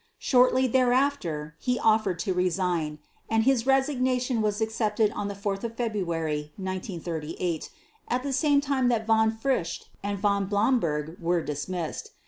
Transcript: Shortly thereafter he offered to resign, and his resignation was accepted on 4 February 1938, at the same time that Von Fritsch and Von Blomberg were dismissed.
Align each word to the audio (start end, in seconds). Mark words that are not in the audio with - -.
Shortly 0.17 0.65
thereafter 0.65 1.53
he 1.59 1.77
offered 1.77 2.17
to 2.25 2.33
resign, 2.33 2.97
and 3.29 3.43
his 3.43 3.67
resignation 3.67 4.41
was 4.41 4.59
accepted 4.59 5.11
on 5.11 5.29
4 5.31 5.57
February 5.57 6.51
1938, 6.57 7.69
at 8.07 8.23
the 8.23 8.33
same 8.33 8.61
time 8.61 8.87
that 8.87 9.05
Von 9.05 9.29
Fritsch 9.31 9.83
and 10.01 10.17
Von 10.17 10.47
Blomberg 10.47 11.17
were 11.21 11.43
dismissed. 11.43 12.13